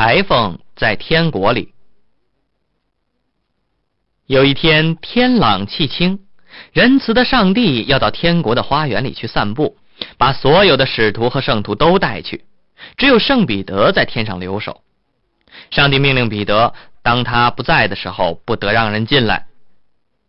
[0.00, 1.74] 裁缝在天国里。
[4.24, 6.20] 有一天，天朗气清，
[6.72, 9.76] 仁慈的上帝要到天国的花园里去散步，
[10.16, 12.46] 把所有的使徒和圣徒都带去，
[12.96, 14.82] 只有圣彼得在天上留守。
[15.70, 16.72] 上帝命令彼得，
[17.02, 19.48] 当他不在的时候，不得让人进来，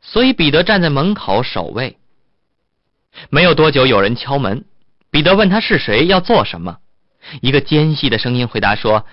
[0.00, 1.98] 所以彼得站在门口守卫。
[3.30, 4.64] 没有多久，有人敲门，
[5.10, 6.78] 彼得问他是谁，要做什么。
[7.40, 9.04] 一个尖细的声音回答说：“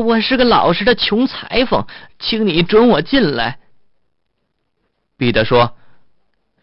[0.00, 1.86] 我是个老实的穷裁缝，
[2.18, 3.58] 请你准我进来。”
[5.16, 5.76] 彼得说：“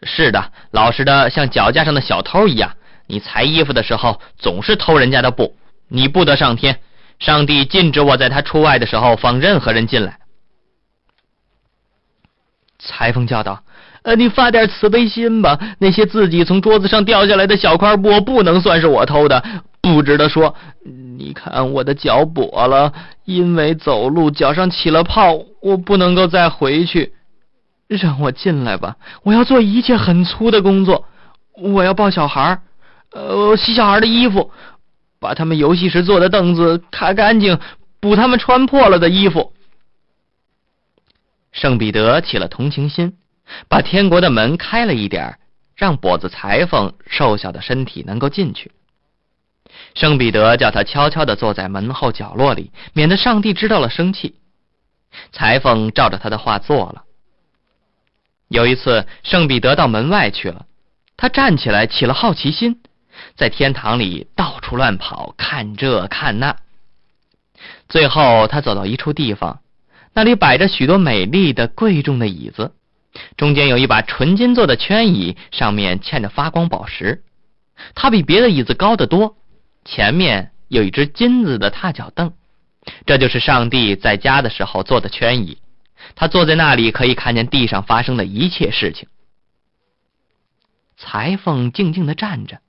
[0.02, 2.76] 是的，老实的像脚架上的小偷一样。
[3.06, 5.56] 你裁衣服的时候总是偷人家的布，
[5.88, 6.80] 你不得上天。
[7.18, 10.18] 上帝禁止我在他出外的时候放任何人进来。”
[12.78, 13.62] 裁缝叫道
[14.02, 15.58] ：“呃，你发点慈悲心吧。
[15.78, 19.42] 那些自己从桌子上掉下来的小块布不能算是我偷的。
[19.80, 20.54] 不值得说。
[21.22, 22.92] 你看我的脚跛了，
[23.24, 27.12] 因为走路脚上起了泡，我不能够再回去。
[27.86, 31.04] 让我进来吧，我要做一切很粗的工作。
[31.54, 32.60] 我要抱小孩，
[33.12, 34.50] 呃，洗小孩的衣服，
[35.20, 37.60] 把他们游戏时坐的凳子擦干净，
[38.00, 39.52] 补他们穿破了的衣服。”
[41.52, 43.16] 圣彼得起了同情心，
[43.68, 45.38] 把天国的门开了一点，
[45.76, 48.72] 让跛子裁缝瘦小的身体能够进去。
[49.94, 54.36] 圣彼得叫他悄悄的坐在门后角落里，免得上帝知道了生气。
[55.32, 57.04] 裁缝照着他的话做了。
[58.48, 60.66] 有一次，圣彼得到门外去了，
[61.16, 62.80] 他站起来起了好奇心，
[63.34, 66.56] 在天堂里到处乱跑，看这看那。
[67.88, 69.60] 最后，他走到一处地方。
[70.14, 72.72] 那里摆着许多美丽的、贵重的椅子，
[73.36, 77.22] 中间有一把纯金做的圈椅，上面嵌着发光宝石。
[77.94, 79.36] 它比别的椅子高得多。
[79.84, 82.32] 前面有一只金子的踏脚凳，
[83.06, 85.58] 这就是上帝在家的时候坐的圈椅。
[86.14, 89.08] 他坐在那里，可以看见地上发生的一切事情。
[90.96, 92.60] 裁缝静静的站着，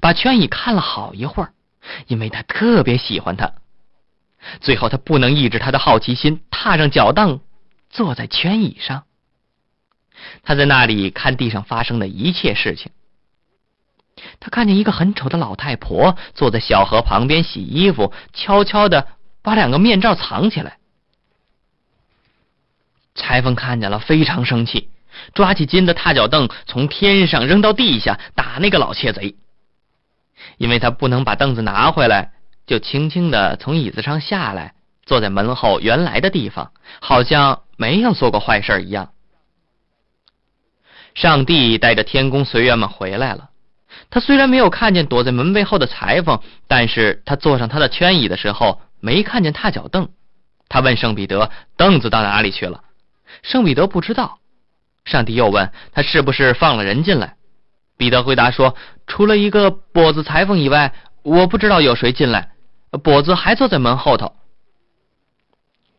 [0.00, 1.52] 把圈椅看了好一会儿，
[2.06, 3.52] 因为他特别喜欢它。
[4.60, 7.40] 最后，他不能抑制他的好奇心，踏上脚凳，
[7.90, 9.04] 坐在圈椅上。
[10.42, 12.92] 他在那里看地上发生的一切事情。
[14.44, 19.08] 他看见一个很丑的老太婆坐在小河旁边洗衣服，悄悄的
[19.40, 20.76] 把两个面罩藏起来。
[23.14, 24.90] 裁缝看见了，非常生气，
[25.32, 29.34] 抓起金的踏脚凳从天上扔到地下，打那个老窃贼。
[30.58, 32.32] 因为他不能把凳子拿回来。
[32.66, 34.74] 就轻轻的从椅子上下来，
[35.06, 39.12] 坐在门后原来的地方，好像没有做过坏事一样。
[41.14, 43.48] 上帝带着天宫随员们回来了。
[44.10, 50.08] 他虽然没有看见躲在门背后的裁缝，但是他坐上他的圈椅的时候，没看见踏脚凳。
[50.68, 52.82] 他问圣彼得：“凳子到哪里去了？”
[53.42, 54.38] 圣彼得不知道。
[55.04, 57.36] 上帝又问他：“是不是放了人进来？”
[57.98, 58.74] 彼得回答说
[59.06, 62.52] ：“除了一个跛子裁缝以外，我不知道有谁进来。”
[62.92, 64.34] 跛子还坐在门后头。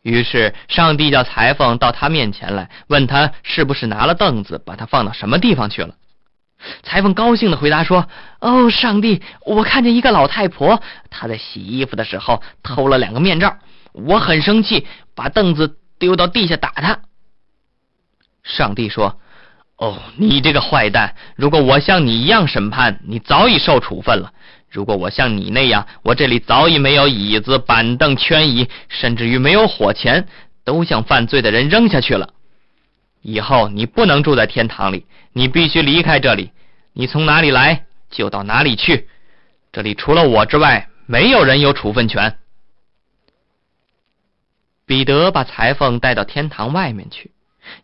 [0.01, 5.95] 于是上帝叫裁缝到他面前来，问他是不是拿了凳子，把他放到什么地方去了。
[6.83, 8.07] 裁缝高兴的回答说
[8.41, 13.57] ：“哦，上帝，我看见一个老太婆，她在洗衣服的时候偷了两个面罩，
[13.93, 16.99] 我很生气，把凳子丢到地下打她。”
[18.43, 19.19] 上帝说
[19.77, 21.15] ：“哦，你这个坏蛋！
[21.35, 24.31] 如果我像你一样审判，你早已受处分了。”
[24.67, 30.27] 如果我像你那样，我这里早已没有椅子、板凳、圈椅，甚至于没有火钳，
[30.65, 32.33] 都向犯罪的人扔下去了。
[33.21, 36.51] 以后你不能住在天堂里，你必须离开这里。
[36.97, 39.09] 你从哪里来就到哪里去，
[39.73, 42.37] 这里除了我之外，没有人有处分权。
[44.85, 47.31] 彼得把裁缝带到天堂外面去，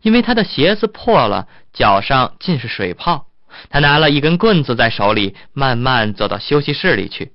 [0.00, 3.26] 因为他的鞋子破了，脚上尽是水泡。
[3.68, 7.32] 他拿了一根棍子在手里，慢慢走到休息室里去。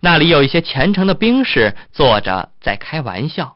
[0.00, 3.55] 那里有一些虔诚的兵士坐着在开玩笑。